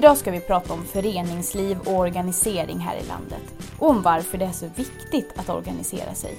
[0.00, 3.42] Idag ska vi prata om föreningsliv och organisering här i landet
[3.78, 6.34] och om varför det är så viktigt att organisera sig.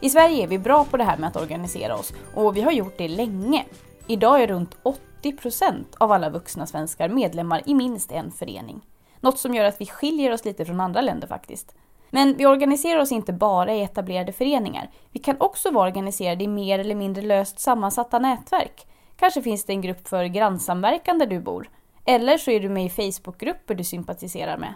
[0.00, 2.72] I Sverige är vi bra på det här med att organisera oss och vi har
[2.72, 3.64] gjort det länge.
[4.06, 4.76] Idag är runt
[5.22, 8.80] 80% av alla vuxna svenskar medlemmar i minst en förening.
[9.20, 11.74] Något som gör att vi skiljer oss lite från andra länder faktiskt.
[12.10, 14.90] Men vi organiserar oss inte bara i etablerade föreningar.
[15.10, 18.86] Vi kan också vara organiserade i mer eller mindre löst sammansatta nätverk.
[19.16, 21.68] Kanske finns det en grupp för grannsamverkan där du bor.
[22.06, 24.74] Eller så är du med i Facebookgrupper du sympatiserar med.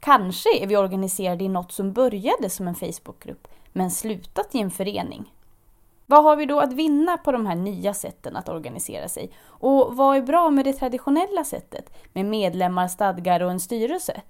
[0.00, 4.70] Kanske är vi organiserade i något som började som en Facebookgrupp men slutat i en
[4.70, 5.32] förening.
[6.06, 9.30] Vad har vi då att vinna på de här nya sätten att organisera sig?
[9.46, 14.20] Och vad är bra med det traditionella sättet med medlemmar, stadgar och en styrelse?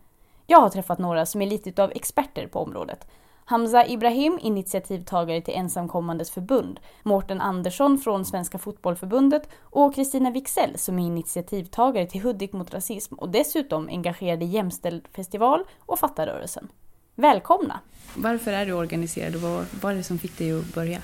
[0.47, 3.07] Jag har träffat några som är lite av experter på området.
[3.51, 10.99] Hamza Ibrahim, initiativtagare till Ensamkommandes förbund, Mårten Andersson från Svenska Fotbollförbundet och Kristina Wixell som
[10.99, 16.69] är initiativtagare till Hudik mot rasism och dessutom engagerad i Jämställdfestival och Fattarörelsen.
[17.15, 17.81] Välkomna!
[18.15, 20.99] Varför är du organiserad och vad var det som fick dig att börja?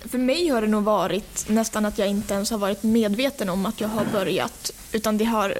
[0.00, 3.66] För mig har det nog varit nästan att jag inte ens har varit medveten om
[3.66, 5.54] att jag har börjat utan det har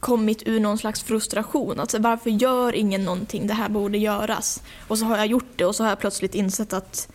[0.00, 1.80] kommit ur någon slags frustration.
[1.80, 3.46] Alltså, varför gör ingen någonting?
[3.46, 4.62] Det här borde göras.
[4.88, 7.08] Och så har jag gjort det och så har jag plötsligt insett att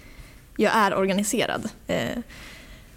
[0.58, 1.70] jag är organiserad.
[1.88, 2.18] Eh,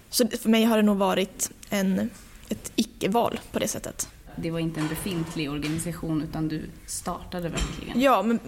[0.09, 2.09] så för mig har det nog varit en,
[2.49, 4.09] ett icke-val på det sättet.
[4.35, 8.01] Det var inte en befintlig organisation utan du startade verkligen?
[8.01, 8.39] Ja, men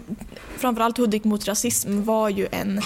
[0.57, 2.81] framförallt Hudik mot rasism var ju en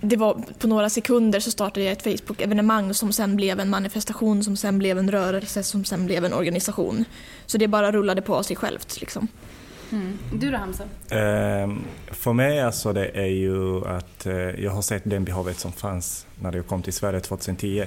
[0.00, 4.44] det var på några sekunder så startade jag ett Facebook-evenemang som sen blev en manifestation,
[4.44, 7.04] som sen blev en rörelse, som sen blev en organisation.
[7.46, 9.00] Så det bara rullade på av sig självt.
[9.00, 9.28] Liksom.
[9.92, 10.18] Mm.
[10.32, 10.84] Du då Hamza?
[10.84, 11.76] Uh,
[12.10, 16.26] för mig alltså det är ju att uh, jag har sett den behovet som fanns
[16.42, 17.86] när jag kom till Sverige 2010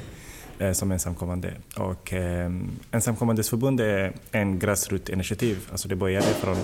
[0.61, 1.53] uh, som ensamkommande.
[1.75, 5.67] Och ehm, Ensamkommandes förbund är en gräsrotsinitiativ.
[5.71, 6.57] Alltså det började från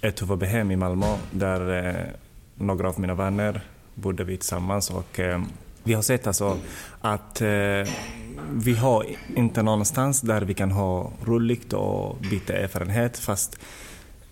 [0.00, 1.94] ett huvudbehem i Malmö där eh,
[2.54, 3.60] några av mina vänner
[3.96, 5.42] bodde vi tillsammans och eh,
[5.82, 6.58] vi har sett alltså
[7.00, 7.48] att eh,
[8.52, 13.58] vi har inte någonstans där vi kan ha roligt och byta erfarenhet fast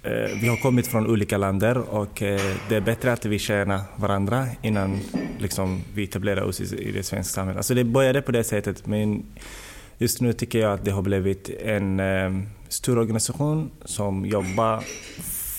[0.03, 3.80] eh, vi har kommit från olika länder och eh, det är bättre att vi känner
[3.97, 5.00] varandra innan
[5.38, 7.56] liksom, vi etablerar oss i, i det svenska samhället.
[7.56, 9.22] Alltså det började på det sättet men
[9.98, 12.32] just nu tycker jag att det har blivit en eh,
[12.69, 14.82] stor organisation som jobbar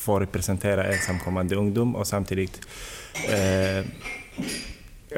[0.06, 2.62] för att representera ensamkommande ungdom och samtidigt
[3.30, 3.86] eh,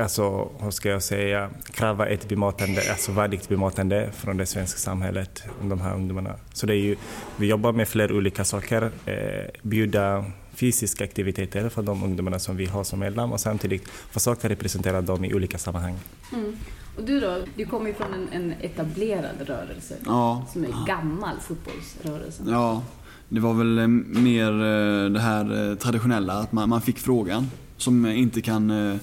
[0.01, 5.43] alltså, hur ska jag säga, kräva ett bemötande, alltså värdigt bemötande från det svenska samhället
[5.61, 6.35] om de här ungdomarna.
[6.53, 6.95] Så det är ju,
[7.37, 12.65] vi jobbar med flera olika saker, eh, bjuda fysiska aktiviteter för de ungdomarna som vi
[12.65, 15.95] har som medlem och samtidigt försöka representera dem i olika sammanhang.
[16.33, 16.57] Mm.
[16.97, 20.45] Och du då, du kommer ju från en, en etablerad rörelse ja.
[20.53, 22.43] som är gammal fotbollsrörelse.
[22.47, 22.83] Ja,
[23.29, 27.47] det var väl mer eh, det här eh, traditionella, att man, man fick frågan
[27.77, 28.95] som inte kan eh,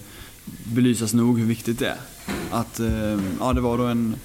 [0.65, 1.99] belysas nog hur viktigt det är.
[2.51, 4.17] Att, eh, ja, det var då en,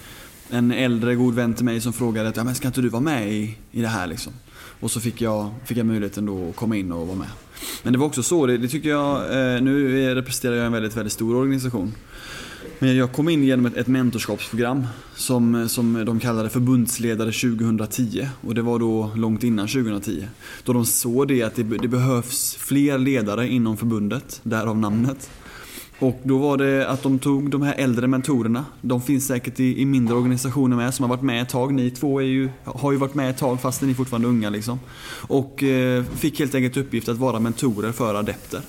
[0.49, 3.01] en äldre god vän till mig som frågade att ja, men ska inte du vara
[3.01, 4.33] med i, i det här liksom?
[4.79, 7.29] Och så fick jag, fick jag möjligheten då att komma in och vara med.
[7.83, 10.97] Men det var också så, det, det tycker jag, eh, nu representerar jag en väldigt,
[10.97, 11.93] väldigt stor organisation.
[12.81, 18.55] Men jag kom in genom ett, ett mentorskapsprogram som, som de kallade förbundsledare 2010 och
[18.55, 20.27] det var då långt innan 2010.
[20.63, 25.29] Då de såg det att det, det behövs fler ledare inom förbundet, därav namnet.
[25.99, 28.65] Och då var det att de tog de här äldre mentorerna.
[28.81, 31.73] De finns säkert i, i mindre organisationer med som har varit med ett tag.
[31.73, 34.49] Ni två är ju, har ju varit med ett tag fast ni är fortfarande unga
[34.49, 34.79] liksom.
[35.27, 38.61] Och eh, fick helt enkelt uppgift att vara mentorer för adepter.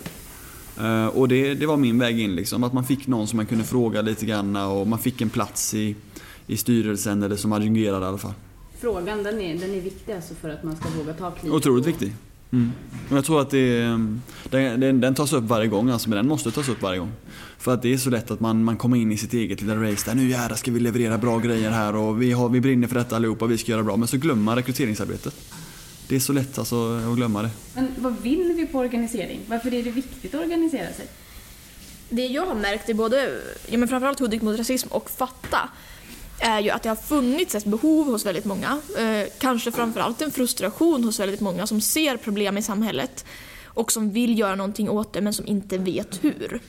[0.80, 2.64] Eh, och det, det var min väg in liksom.
[2.64, 5.74] Att man fick någon som man kunde fråga lite grann och man fick en plats
[5.74, 5.96] i,
[6.47, 8.34] i styrelsen eller som adjungerad i alla fall.
[8.80, 11.56] Frågan den är, den är viktig alltså för att man ska våga ta klivet.
[11.56, 12.12] Otroligt viktig.
[12.53, 12.72] Mm.
[13.10, 13.98] Jag tror att det,
[14.50, 17.12] den, den tas upp varje gång, alltså, men den måste tas upp varje gång.
[17.59, 19.74] För att det är så lätt att man, man kommer in i sitt eget lilla
[19.74, 22.88] race där nu jävlar ska vi leverera bra grejer här och vi, har, vi brinner
[22.88, 23.97] för detta allihopa vi ska göra bra.
[23.97, 25.34] Men så glömmer man rekryteringsarbetet.
[26.10, 27.51] Det är så lätt alltså att glömma det.
[27.74, 29.41] Men vad vinner vi på organisering?
[29.47, 31.07] Varför är det viktigt att organisera sig?
[32.09, 35.68] Det jag har märkt i både, ja men framförallt Hudik mot rasism och Fatta
[36.39, 38.80] är ju att det har funnits ett behov hos väldigt många.
[38.98, 43.24] Eh, kanske framförallt en frustration hos väldigt många som ser problem i samhället
[43.65, 46.60] och som vill göra någonting åt det men som inte vet hur.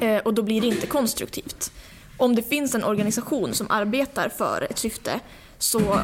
[0.00, 1.72] Eh, och då blir det inte konstruktivt.
[2.16, 5.20] Om det finns en organisation som arbetar för ett syfte
[5.58, 6.00] så,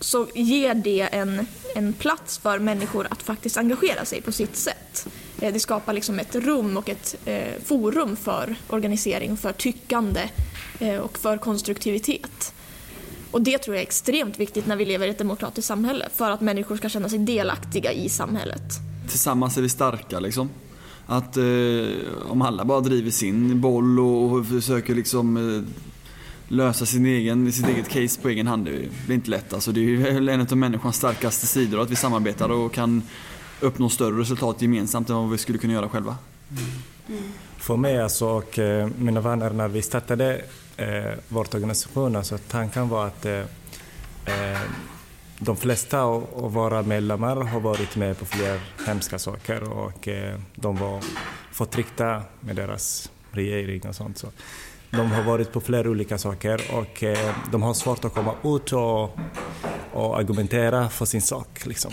[0.00, 5.06] så ger det en, en plats för människor att faktiskt engagera sig på sitt sätt.
[5.40, 10.20] Eh, det skapar liksom ett rum och ett eh, forum för organisering, för tyckande
[10.78, 12.54] eh, och för konstruktivitet.
[13.30, 16.30] Och det tror jag är extremt viktigt när vi lever i ett demokratiskt samhälle för
[16.30, 18.62] att människor ska känna sig delaktiga i samhället.
[19.08, 20.50] Tillsammans är vi starka liksom.
[21.06, 21.44] Att eh,
[22.28, 25.62] om alla bara driver sin boll och, och försöker liksom eh,
[26.48, 29.52] lösa sin egen, sitt eget case på egen hand, det blir inte lätt.
[29.52, 33.02] Alltså, det är ju en av människans starkaste sidor att vi samarbetar och kan
[33.60, 36.16] uppnå större resultat gemensamt än vad vi skulle kunna göra själva.
[37.08, 37.22] Mm.
[37.56, 40.42] För mig alltså, och eh, mina vänner när vi startade
[40.76, 43.40] eh, vår organisation, alltså tanken var att eh,
[44.24, 44.60] eh,
[45.38, 50.76] de flesta av våra medlemmar har varit med på fler hemska saker och eh, de
[50.76, 51.02] var
[51.52, 54.18] förtryckta med deras regering och sånt.
[54.18, 54.26] Så
[54.96, 58.72] de har varit på flera olika saker och eh, de har svårt att komma ut
[58.72, 59.18] och,
[59.92, 61.66] och argumentera för sin sak.
[61.66, 61.92] Liksom.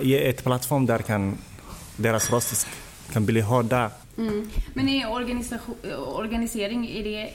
[0.00, 1.38] Ge ett plattform där kan
[1.96, 2.66] deras röst
[3.12, 3.90] kan bli hörda.
[4.18, 4.50] Mm.
[4.74, 5.10] Men är
[6.06, 7.32] organisering, är det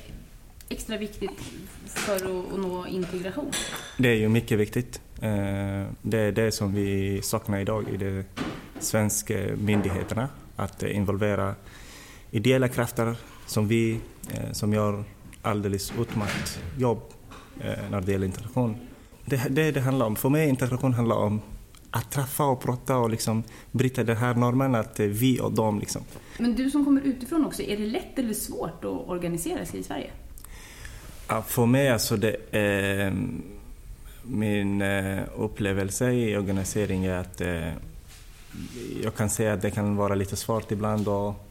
[0.70, 1.40] extra viktigt
[1.86, 3.52] för att nå integration?
[3.98, 5.02] Det är ju mycket viktigt.
[5.22, 8.24] Eh, det är det som vi saknar idag i de
[8.80, 10.30] svenska myndigheterna.
[10.56, 11.56] Att involvera
[12.32, 13.16] ideella krafter
[13.50, 14.00] som vi,
[14.32, 15.04] eh, som gör
[15.42, 17.02] alldeles utmärkt jobb
[17.62, 18.76] eh, när det gäller integration.
[19.26, 20.16] Det det, det handlar om.
[20.16, 21.42] För mig integration handlar om
[21.92, 25.80] att träffa och prata och liksom bryta den här normen att vi och dem.
[25.80, 26.02] Liksom.
[26.38, 29.84] Men du som kommer utifrån också, är det lätt eller svårt att organisera sig i
[29.84, 30.10] Sverige?
[31.28, 33.14] Ja, för mig alltså det är
[34.24, 37.72] min eh, upplevelse i organisering är att eh,
[39.04, 41.49] jag kan säga att det kan vara lite svårt ibland att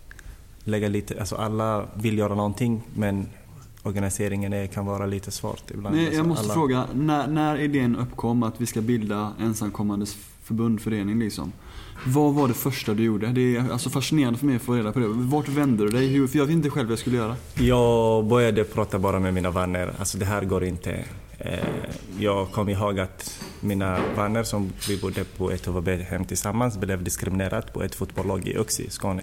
[0.69, 3.26] lägga lite, alltså alla vill göra någonting men
[3.82, 5.97] organiseringen är, kan vara lite svårt ibland.
[5.97, 6.55] Jag alltså måste alla...
[6.55, 11.53] fråga, när, när idén uppkom att vi ska bilda ensamkommandes förbundförening liksom.
[12.06, 13.26] Vad var det första du gjorde?
[13.26, 15.09] Det är alltså fascinerande för mig att få reda på det.
[15.09, 16.29] Vart vände du dig?
[16.29, 17.37] För jag vet inte själv vad jag skulle göra.
[17.55, 19.93] Jag började prata bara med mina vänner.
[19.99, 21.05] Alltså det här går inte.
[21.38, 21.59] Eh,
[22.19, 27.67] jag kom ihåg att mina vänner som vi bodde på ett HVB-hem tillsammans blev diskriminerade
[27.73, 29.23] på ett fotbollslag i Öxi, Skåne.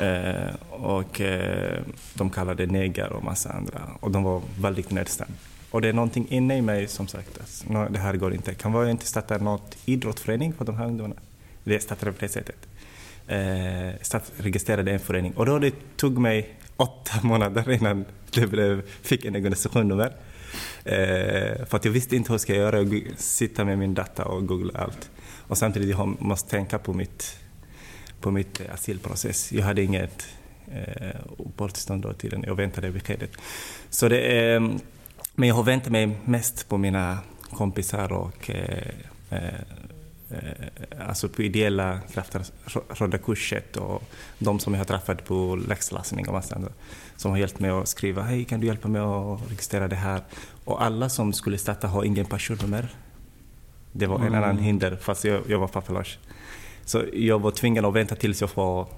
[0.00, 1.82] Eh, och eh,
[2.14, 3.80] de kallade neger och massa andra.
[4.00, 5.34] Och de var väldigt nedstämda.
[5.70, 8.54] Och det är någonting inne i mig som sagt att det här går inte.
[8.54, 11.20] Kan jag inte starta något idrottsförening för de här ungdomarna?
[11.64, 12.68] Det startade på det sättet.
[13.26, 15.32] Eh, start, registrerade en förening.
[15.32, 20.12] Och då det tog mig åtta månader innan jag blev, fick en organisationsnummer.
[20.84, 22.78] Eh, för att jag visste inte hur jag ska göra.
[22.78, 25.10] Jag sitta med min data och googla allt.
[25.48, 27.36] Och samtidigt jag måste tänka på mitt,
[28.20, 29.52] på mitt asylprocess.
[29.52, 30.28] Jag hade inget
[30.72, 32.44] eh, uppehållstillstånd då tiden.
[32.46, 33.30] Jag väntade beskedet.
[33.90, 34.60] Så det är,
[35.34, 37.18] men jag har väntat mig mest på mina
[37.50, 38.88] kompisar och eh,
[39.30, 39.60] eh,
[41.08, 42.42] alltså på ideella krafter,
[42.88, 44.02] Röda Korset och
[44.38, 46.70] de som jag har träffat på läxläsning och massa andra
[47.16, 50.20] som har hjälpt mig att skriva hej kan du hjälpa mig att registrera det här?
[50.64, 52.88] Och alla som skulle starta har ingen personnummer.
[53.92, 54.42] Det var en mm.
[54.42, 56.18] annan hinder fast jag, jag var papperlös.
[56.88, 58.88] Så jag var tvingad att vänta tills jag får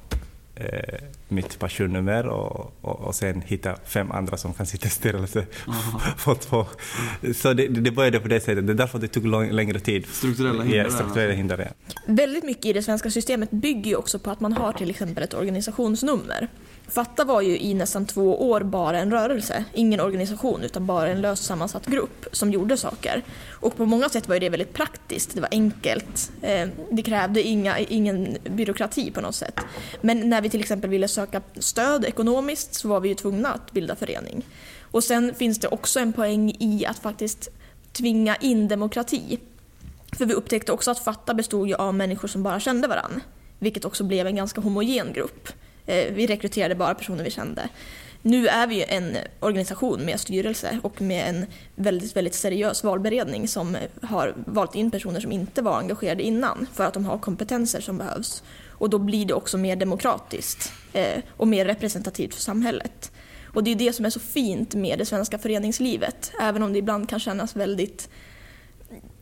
[0.54, 0.94] eh,
[1.28, 5.46] mitt personnummer och, och, och sen hitta fem andra som kan sitta i styrelse
[6.16, 6.66] för två.
[7.34, 8.66] Så det, det började på det sättet.
[8.66, 10.06] Det är därför det tog lång, längre tid.
[10.06, 10.84] Strukturella hinder.
[10.84, 11.94] Ja, strukturella hinder ja.
[12.06, 15.24] Väldigt mycket i det svenska systemet bygger ju också på att man har till exempel
[15.24, 16.48] ett organisationsnummer.
[16.90, 21.20] Fatta var ju i nästan två år bara en rörelse, ingen organisation utan bara en
[21.20, 23.22] löst sammansatt grupp som gjorde saker.
[23.50, 27.78] Och på många sätt var det väldigt praktiskt, det var enkelt, eh, det krävde inga,
[27.78, 29.60] ingen byråkrati på något sätt.
[30.00, 33.72] Men när vi till exempel ville söka stöd ekonomiskt så var vi ju tvungna att
[33.72, 34.44] bilda förening.
[34.82, 37.48] Och sen finns det också en poäng i att faktiskt
[37.92, 39.38] tvinga in demokrati.
[40.18, 43.20] För vi upptäckte också att Fatta bestod ju av människor som bara kände varandra,
[43.58, 45.48] Vilket också blev en ganska homogen grupp.
[45.86, 47.68] Eh, vi rekryterade bara personer vi kände.
[48.22, 53.76] Nu är vi en organisation med styrelse och med en väldigt, väldigt seriös valberedning som
[54.02, 57.98] har valt in personer som inte var engagerade innan för att de har kompetenser som
[57.98, 58.42] behövs.
[58.68, 63.12] Och då blir det också mer demokratiskt eh, och mer representativt för samhället.
[63.54, 66.78] Och det är det som är så fint med det svenska föreningslivet, även om det
[66.78, 68.08] ibland kan kännas väldigt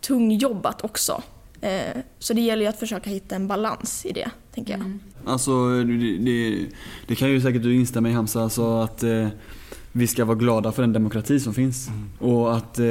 [0.01, 1.23] tungjobbat också.
[1.61, 4.81] Eh, så det gäller ju att försöka hitta en balans i det, tänker jag.
[4.81, 5.01] Mm.
[5.25, 6.67] Alltså, det, det,
[7.07, 9.29] det, kan ju säkert du instämma i Hamza, alltså att eh,
[9.93, 11.89] vi ska vara glada för den demokrati som finns.
[11.89, 12.33] Mm.
[12.33, 12.85] Och att eh,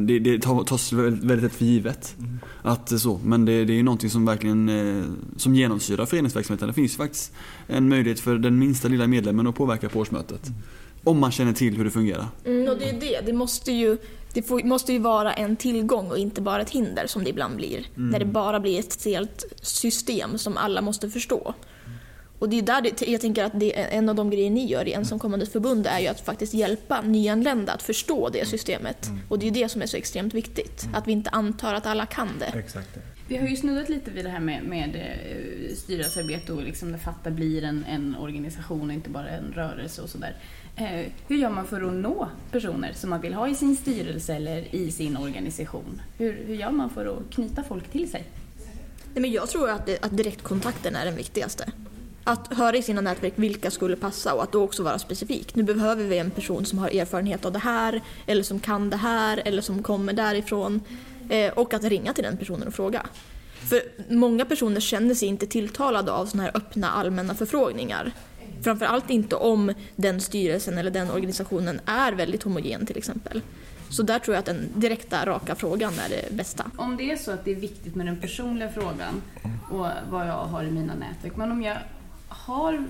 [0.00, 2.14] det, det tas väldigt, väldigt för givet.
[2.18, 2.38] Mm.
[2.62, 3.20] Att, så.
[3.24, 5.04] Men det, det är någonting som verkligen eh,
[5.36, 6.68] som genomsyrar föreningsverksamheten.
[6.68, 7.32] Det finns ju faktiskt
[7.66, 10.46] en möjlighet för den minsta lilla medlemmen att påverka på årsmötet.
[10.46, 10.60] Mm.
[11.04, 12.26] Om man känner till hur det fungerar.
[12.44, 13.26] Mm, och det är det.
[13.26, 13.98] Det måste ju
[14.32, 17.56] det får, måste ju vara en tillgång och inte bara ett hinder som det ibland
[17.56, 17.86] blir.
[17.96, 18.10] Mm.
[18.10, 21.54] När det bara blir ett stelt system som alla måste förstå.
[22.38, 24.66] Och det är där det, jag tänker att det är en av de grejer ni
[24.66, 29.10] gör i Ensamkommandes förbund är ju att faktiskt hjälpa nyanlända att förstå det systemet.
[29.28, 30.88] Och det är det som är så extremt viktigt.
[30.94, 32.58] Att vi inte antar att alla kan det.
[32.58, 32.98] Exakt.
[33.28, 36.98] Vi har ju snuddat lite vid det här med, med eh, styrelsearbete och liksom när
[36.98, 40.36] Fatta blir en, en organisation och inte bara en rörelse och sådär.
[40.78, 44.34] Eh, hur gör man för att nå personer som man vill ha i sin styrelse
[44.34, 46.02] eller i sin organisation?
[46.18, 48.24] Hur, hur gör man för att knyta folk till sig?
[49.14, 51.72] Nej, men jag tror att, det, att direktkontakten är den viktigaste.
[52.24, 55.54] Att höra i sina nätverk vilka skulle passa och att då också vara specifik.
[55.54, 58.96] Nu behöver vi en person som har erfarenhet av det här eller som kan det
[58.96, 60.80] här eller som kommer därifrån.
[61.28, 63.06] Eh, och att ringa till den personen och fråga.
[63.68, 68.12] För många personer känner sig inte tilltalade av sådana här öppna allmänna förfrågningar.
[68.62, 73.42] Framförallt inte om den styrelsen eller den organisationen är väldigt homogen till exempel.
[73.90, 76.70] Så där tror jag att den direkta, raka frågan är det bästa.
[76.76, 79.22] Om det är så att det är viktigt med den personliga frågan
[79.70, 81.76] och vad jag har i mina nätverk, men om jag
[82.28, 82.84] har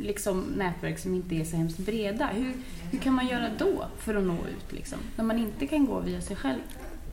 [0.00, 2.52] liksom nätverk som inte är så hemskt breda, hur,
[2.90, 4.72] hur kan man göra då för att nå ut?
[4.72, 6.58] Liksom, när man inte kan gå via sig själv?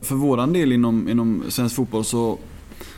[0.00, 2.38] För våran del inom, inom svensk fotboll så,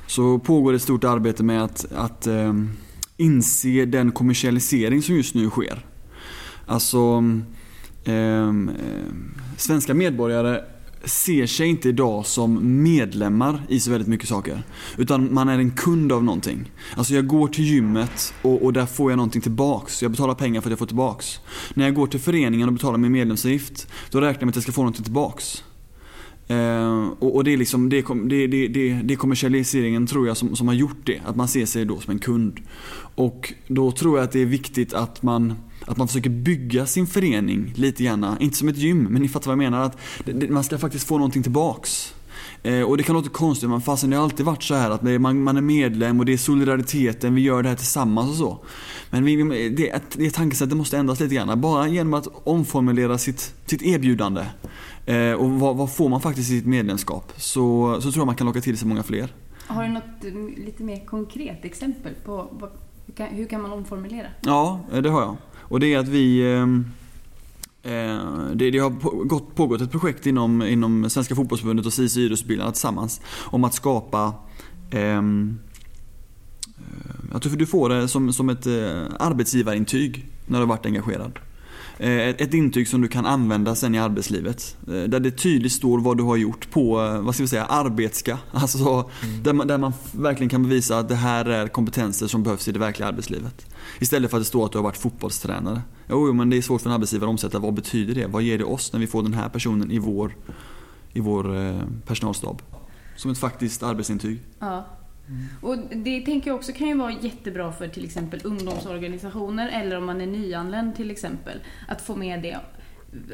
[0.06, 2.52] så pågår ett stort arbete med att, att eh,
[3.20, 5.86] inse den kommersialisering som just nu sker.
[6.66, 7.24] Alltså,
[8.04, 8.52] eh,
[9.56, 10.60] svenska medborgare
[11.04, 14.62] ser sig inte idag som medlemmar i så väldigt mycket saker.
[14.96, 16.72] Utan man är en kund av någonting.
[16.96, 20.02] Alltså jag går till gymmet och, och där får jag någonting tillbaks.
[20.02, 21.40] Jag betalar pengar för att jag får tillbaks.
[21.74, 24.62] När jag går till föreningen och betalar min medlemsavgift, då räknar jag med att jag
[24.62, 25.64] ska få någonting tillbaks.
[26.50, 30.56] Eh, och, och det är liksom det, det, det, det, det kommersialiseringen tror jag som,
[30.56, 31.20] som har gjort det.
[31.26, 32.60] Att man ser sig då som en kund.
[33.14, 35.54] Och då tror jag att det är viktigt att man
[35.86, 39.46] att man försöker bygga sin förening lite grann, inte som ett gym, men ni fattar
[39.46, 39.84] vad jag menar.
[39.84, 39.96] Att
[40.50, 42.14] man ska faktiskt få någonting tillbaks.
[42.62, 45.02] Eh, och det kan låta konstigt, men fasen det har alltid varit så här att
[45.20, 48.58] man, man är medlem och det är solidariteten, vi gör det här tillsammans och så.
[49.10, 51.60] Men vi, det, det tankesättet måste ändras lite grann.
[51.60, 54.46] Bara genom att omformulera sitt, sitt erbjudande
[55.06, 58.36] eh, och vad, vad, får man faktiskt i sitt medlemskap så, så tror jag man
[58.36, 59.28] kan locka till sig många fler.
[59.66, 62.70] Har du något lite mer konkret exempel på vad,
[63.06, 64.26] hur, kan, hur kan man omformulera?
[64.40, 65.36] Ja, det har jag.
[65.58, 66.66] Och det är att vi eh,
[67.82, 72.72] Eh, det, det, har pågått, pågått ett projekt inom, inom Svenska fotbollsförbundet och SIS idrottsutbildarna
[72.72, 74.34] tillsammans om att skapa
[74.90, 75.58] ehm,
[76.78, 81.38] eh, att du får det som, som ett eh, arbetsgivarintyg när du har varit engagerad.
[82.02, 84.76] Eh, ett intyg som du kan använda sen i arbetslivet.
[84.86, 87.64] Eh, där det tydligt står vad du har gjort på, eh, vad ska vi säga,
[87.64, 88.38] arbetska.
[88.52, 89.42] Alltså mm.
[89.42, 92.72] där, man, där man verkligen kan bevisa att det här är kompetenser som behövs i
[92.72, 93.66] det verkliga arbetslivet.
[93.98, 95.82] Istället för att det står att du har varit fotbollstränare.
[96.08, 97.58] Jo, men det är svårt för en arbetsgivare att omsätta.
[97.58, 98.26] Vad betyder det?
[98.26, 100.36] Vad ger det oss när vi får den här personen i vår,
[101.12, 101.74] i vår
[102.06, 102.62] personalstab?
[103.16, 104.40] Som ett faktiskt arbetsintyg.
[104.58, 104.86] Ja.
[105.30, 105.46] Mm.
[105.60, 110.06] Och det tänker jag också kan ju vara jättebra för till exempel ungdomsorganisationer eller om
[110.06, 111.60] man är nyanländ till exempel.
[111.88, 112.58] Att få med det.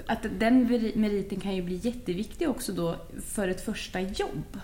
[0.07, 4.61] Att den meriten kan ju bli jätteviktig också då för ett första jobb.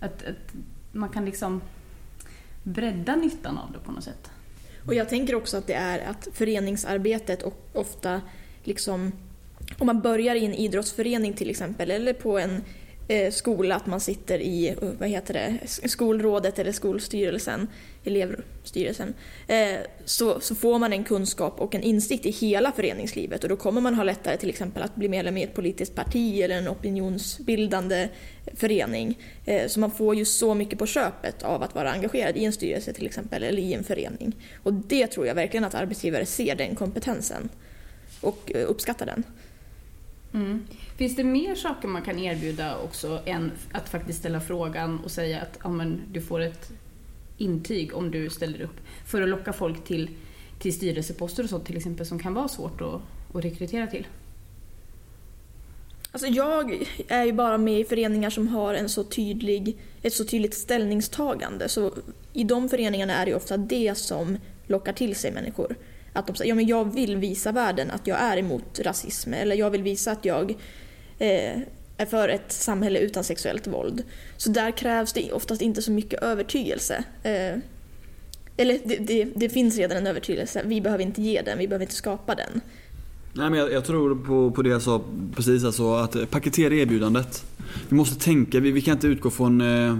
[0.00, 0.54] Att, att
[0.92, 1.60] man kan liksom
[2.62, 4.30] bredda nyttan av det på något sätt.
[4.86, 8.20] Och jag tänker också att det är att föreningsarbetet och ofta
[8.64, 9.12] liksom
[9.78, 12.62] om man börjar i en idrottsförening till exempel eller på en
[13.08, 17.68] Eh, skola, att man sitter i eh, vad heter det, skolrådet eller skolstyrelsen,
[18.04, 19.14] elevstyrelsen,
[19.46, 23.56] eh, så, så får man en kunskap och en insikt i hela föreningslivet och då
[23.56, 26.68] kommer man ha lättare till exempel att bli medlem i ett politiskt parti eller en
[26.68, 28.08] opinionsbildande
[28.54, 29.18] förening.
[29.66, 32.92] Så man får ju så mycket på köpet av att vara engagerad i en styrelse
[32.92, 34.36] till exempel eller i en förening.
[34.62, 37.48] Och det tror jag verkligen att arbetsgivare ser den kompetensen
[38.20, 39.24] och uppskattar den.
[40.34, 40.66] Mm.
[40.96, 45.40] Finns det mer saker man kan erbjuda också än att faktiskt ställa frågan och säga
[45.40, 46.72] att ja, men, du får ett
[47.38, 50.10] intyg om du ställer upp för att locka folk till,
[50.58, 53.00] till styrelseposter och sånt till exempel som kan vara svårt att,
[53.36, 54.06] att rekrytera till?
[56.12, 60.24] Alltså jag är ju bara med i föreningar som har en så tydlig, ett så
[60.24, 61.68] tydligt ställningstagande.
[61.68, 61.92] Så
[62.32, 65.76] I de föreningarna är det ofta det som lockar till sig människor.
[66.12, 69.56] Att de säger ja, men jag vill visa världen att jag är emot rasism eller
[69.56, 70.50] jag vill visa att jag
[71.18, 71.60] eh,
[71.96, 74.02] är för ett samhälle utan sexuellt våld.
[74.36, 77.04] Så där krävs det oftast inte så mycket övertygelse.
[77.22, 77.58] Eh,
[78.56, 81.84] eller det, det, det, finns redan en övertygelse, vi behöver inte ge den, vi behöver
[81.84, 82.60] inte skapa den.
[83.32, 85.02] Nej, men jag, jag tror på, på det jag sa
[85.36, 87.44] precis, alltså att paketera erbjudandet.
[87.88, 89.98] Vi måste tänka, vi, vi kan inte utgå från eh,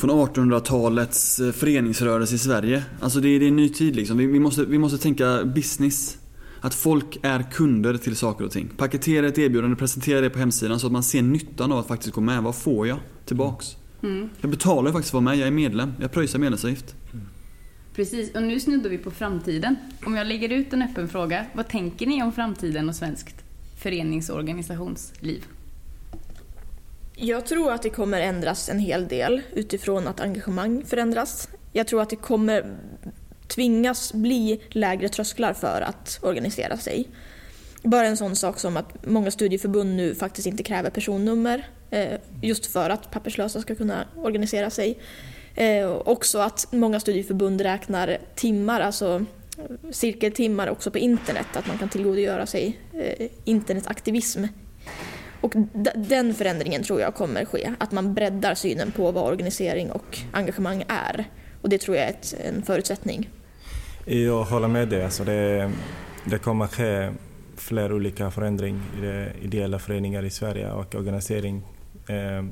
[0.00, 2.84] från 1800-talets eh, föreningsrörelse i Sverige.
[3.00, 4.18] Alltså det, är, det är en ny tid liksom.
[4.18, 6.16] Vi, vi, måste, vi måste tänka business.
[6.60, 8.68] Att folk är kunder till saker och ting.
[8.76, 12.14] Paketera ett erbjudande, presentera det på hemsidan så att man ser nyttan av att faktiskt
[12.14, 12.42] gå med.
[12.42, 13.76] Vad får jag tillbaks?
[14.02, 14.28] Mm.
[14.40, 15.92] Jag betalar faktiskt för att vara med, jag är medlem.
[16.00, 16.94] Jag pröjsar medlemsavgift.
[17.94, 19.76] Precis, och nu snuddar vi på framtiden.
[20.06, 23.44] Om jag lägger ut en öppen fråga, vad tänker ni om framtiden och svenskt
[23.82, 25.44] förenings och organisationsliv?
[27.22, 31.48] Jag tror att det kommer ändras en hel del utifrån att engagemang förändras.
[31.72, 32.76] Jag tror att det kommer
[33.48, 37.08] tvingas bli lägre trösklar för att organisera sig.
[37.82, 42.66] Bara en sån sak som att många studieförbund nu faktiskt inte kräver personnummer eh, just
[42.66, 44.98] för att papperslösa ska kunna organisera sig.
[45.54, 49.24] Eh, också att många studieförbund räknar timmar, alltså
[49.90, 54.44] cirkeltimmar också på internet, att man kan tillgodogöra sig eh, internetaktivism.
[55.40, 55.54] Och
[55.94, 60.84] den förändringen tror jag kommer ske, att man breddar synen på vad organisering och engagemang
[60.88, 61.24] är.
[61.62, 63.28] Och det tror jag är ett, en förutsättning.
[64.04, 65.04] Jag håller med dig.
[65.04, 65.70] Alltså det,
[66.24, 67.12] det kommer ske
[67.56, 71.62] fler olika förändringar i ideella föreningar i Sverige och organisering.
[72.08, 72.44] Eh, eh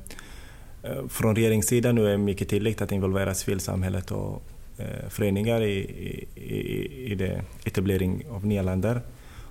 [1.08, 4.42] från regeringssidan nu är det mycket tydligt att involvera civilsamhället och
[4.78, 5.78] eh, föreningar i,
[6.34, 9.00] i, i det etablering av nya länder.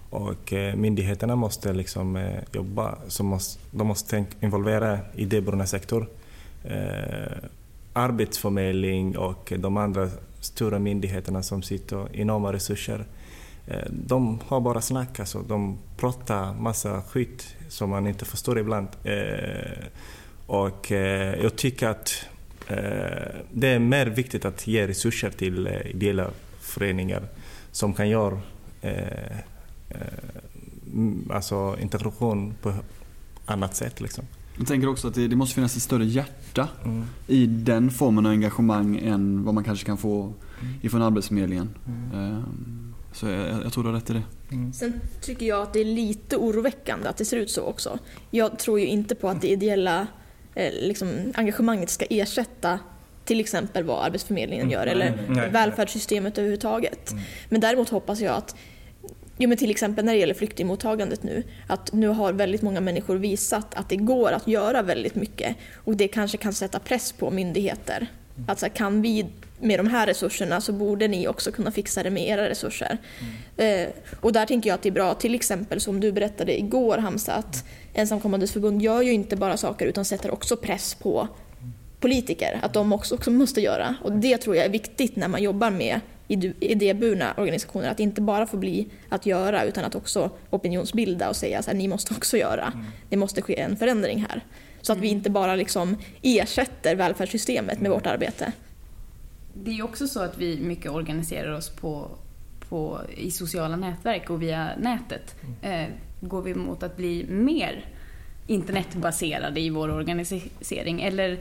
[0.10, 6.10] Och eh, myndigheterna måste liksom eh, jobba, så måste, de måste involvera idéburna sektor.
[6.64, 7.38] Eh,
[7.94, 10.10] arbetsförmedling och de andra
[10.40, 13.06] stora myndigheterna som sitter enorma resurser.
[13.68, 15.42] Eh, de har bara snack, alltså.
[15.48, 18.88] de pratar massa skit som man inte förstår ibland.
[19.04, 19.86] Eh,
[20.46, 22.26] och eh, jag tycker att
[23.52, 26.28] det är mer viktigt att ge resurser till ideella
[26.60, 27.24] föreningar
[27.72, 28.42] som kan göra
[31.30, 32.74] alltså integration på
[33.46, 34.02] annat sätt.
[34.02, 34.24] Liksom.
[34.58, 37.06] Jag tänker också att det, det måste finnas ett större hjärta mm.
[37.28, 40.74] i den formen av engagemang än vad man kanske kan få mm.
[40.82, 41.70] ifrån Arbetsförmedlingen.
[41.88, 42.26] Mm.
[42.26, 44.24] Ehm, så jag, jag, tror du har rätt i det.
[44.52, 44.74] Mm.
[44.74, 48.00] Sen tycker jag att det är lite oroväckande att det ser ut så också.
[48.32, 50.08] Jag tror ju inte på att det ideella
[50.56, 52.80] eh, liksom, engagemanget ska ersätta
[53.26, 54.74] till exempel vad Arbetsförmedlingen mm.
[54.74, 55.52] gör eller mm.
[55.52, 57.12] välfärdssystemet överhuvudtaget.
[57.12, 57.24] Mm.
[57.50, 58.56] Men däremot hoppas jag att
[59.38, 63.16] Jo, men till exempel när det gäller flyktingmottagandet nu, att nu har väldigt många människor
[63.16, 67.32] visat att det går att göra väldigt mycket och det kanske kan sätta press på
[67.32, 68.08] myndigheter.
[68.48, 69.26] Att så här, kan vi
[69.60, 72.98] med de här resurserna så borde ni också kunna fixa det med era resurser.
[73.58, 73.84] Mm.
[73.86, 73.90] Eh,
[74.22, 77.34] och där tänker jag att det är bra, till exempel som du berättade igår Hamza,
[77.34, 81.28] att Ensamkommandes förbund gör ju inte bara saker utan sätter också press på
[82.00, 83.96] politiker, att de också, också måste göra.
[84.04, 87.90] Och det tror jag är viktigt när man jobbar med idéburna organisationer.
[87.90, 91.88] Att inte bara få bli att göra utan att också opinionsbilda och säga att ni
[91.88, 92.72] måste också göra.
[92.74, 92.86] Mm.
[93.10, 94.42] Det måste ske en förändring här.
[94.82, 95.18] Så att vi mm.
[95.18, 98.52] inte bara liksom ersätter välfärdssystemet med vårt arbete.
[99.54, 102.10] Det är också så att vi mycket organiserar oss på,
[102.70, 105.36] på, i sociala nätverk och via nätet.
[105.64, 105.84] Mm.
[105.84, 105.90] Eh,
[106.22, 107.86] går vi mot att bli mer
[108.48, 111.02] internetbaserade i vår organisering?
[111.02, 111.40] Eller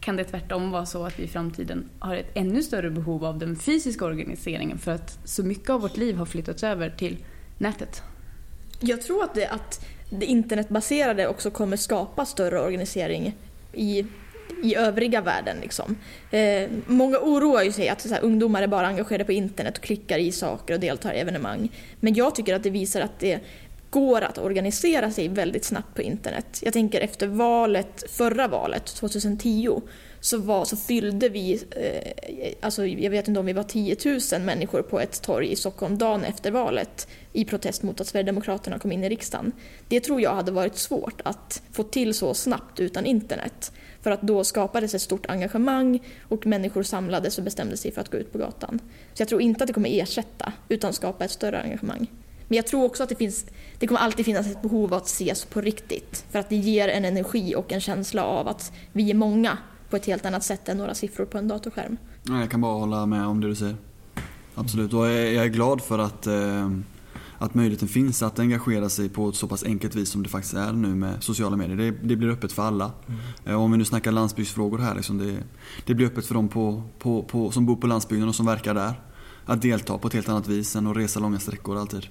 [0.00, 3.38] kan det tvärtom vara så att vi i framtiden har ett ännu större behov av
[3.38, 7.16] den fysiska organiseringen för att så mycket av vårt liv har flyttats över till
[7.58, 8.02] nätet?
[8.80, 13.36] Jag tror att det, att det internetbaserade också kommer skapa större organisering
[13.72, 14.06] i,
[14.62, 15.56] i övriga världen.
[15.62, 15.96] Liksom.
[16.30, 19.84] Eh, många oroar ju sig att så här, ungdomar är bara engagerade på internet och
[19.84, 21.72] klickar i saker och deltar i evenemang.
[22.00, 23.40] Men jag tycker att det visar att det
[23.92, 26.60] går att organisera sig väldigt snabbt på internet.
[26.62, 29.80] Jag tänker efter valet, förra valet, 2010,
[30.20, 33.96] så, var, så fyllde vi, eh, alltså jag vet inte om vi var 10
[34.32, 38.78] 000 människor på ett torg i Stockholm dagen efter valet i protest mot att Sverigedemokraterna
[38.78, 39.52] kom in i riksdagen.
[39.88, 43.72] Det tror jag hade varit svårt att få till så snabbt utan internet.
[44.02, 48.10] För att då skapades ett stort engagemang och människor samlades och bestämde sig för att
[48.10, 48.80] gå ut på gatan.
[49.14, 52.06] Så jag tror inte att det kommer ersätta, utan skapa ett större engagemang.
[52.48, 53.46] Men jag tror också att det, finns,
[53.78, 56.24] det kommer alltid finnas ett behov av att ses på riktigt.
[56.30, 59.58] För att det ger en energi och en känsla av att vi är många
[59.90, 61.96] på ett helt annat sätt än några siffror på en datorskärm.
[62.22, 63.76] Jag kan bara hålla med om det du säger.
[64.54, 66.70] Absolut, och jag är glad för att, eh,
[67.38, 70.54] att möjligheten finns att engagera sig på ett så pass enkelt vis som det faktiskt
[70.54, 71.76] är nu med sociala medier.
[71.76, 72.90] Det, det blir öppet för alla.
[73.06, 73.20] Mm.
[73.44, 75.36] Eh, om vi nu snackar landsbygdsfrågor här, liksom det,
[75.86, 78.74] det blir öppet för dem på, på, på, som bor på landsbygden och som verkar
[78.74, 79.00] där.
[79.44, 82.06] Att delta på ett helt annat vis än att resa långa sträckor alltid.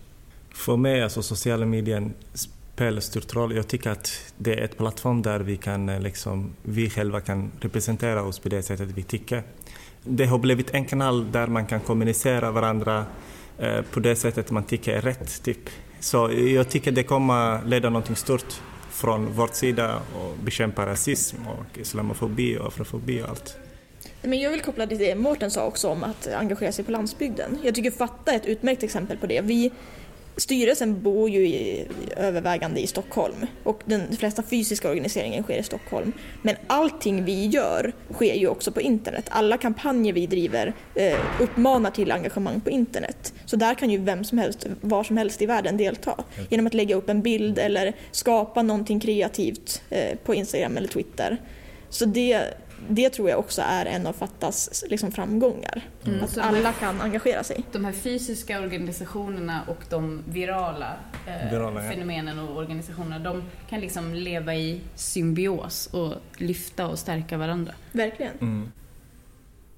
[0.54, 3.56] För mig, alltså sociala medier spelar stor roll.
[3.56, 7.52] Jag tycker att det är ett plattform där vi, kan, eh, liksom, vi själva kan
[7.60, 9.44] representera oss på det sättet vi tycker.
[10.04, 13.06] Det har blivit en kanal där man kan kommunicera varandra
[13.60, 15.44] eh, på det sättet man tycker är rätt.
[15.44, 15.70] Typ.
[16.00, 21.78] Så jag tycker det kommer leda något stort från vår sida och bekämpa rasism och
[21.80, 23.58] islamofobi och afrofobi och allt.
[24.22, 27.58] Men jag vill koppla till det Mårten sa också om att engagera sig på landsbygden.
[27.64, 29.42] Jag tycker Fatta är ett utmärkt exempel på det.
[29.42, 29.72] Vi
[30.38, 36.14] Styrelsen bor ju i, övervägande i Stockholm och den flesta fysiska organiseringen sker i Stockholm.
[36.42, 39.26] Men allting vi gör sker ju också på internet.
[39.30, 43.34] Alla kampanjer vi driver eh, uppmanar till engagemang på internet.
[43.46, 46.24] Så där kan ju vem som helst, var som helst i världen delta.
[46.50, 51.38] Genom att lägga upp en bild eller skapa någonting kreativt eh, på Instagram eller Twitter.
[51.90, 52.44] Så det,
[52.90, 55.82] det tror jag också är en av Fattas liksom, framgångar.
[56.06, 56.24] Mm.
[56.24, 57.64] Att Så alla kan engagera sig.
[57.72, 60.94] De här fysiska organisationerna och de virala,
[61.28, 61.92] eh, Virala, ja.
[61.92, 67.74] fenomenen och organisationerna, de kan liksom leva i symbios och lyfta och stärka varandra.
[67.92, 68.38] Verkligen.
[68.42, 68.72] Mm.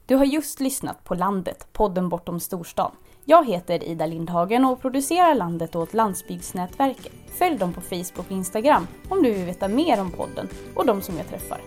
[0.06, 2.92] Du har just lyssnat på Landet, podden bortom storstan.
[3.26, 7.13] Jag heter Ida Lindhagen och producerar Landet åt Landsbygdsnätverket.
[7.38, 11.02] Följ dem på Facebook och Instagram om du vill veta mer om podden och de
[11.02, 11.62] som jag träffar.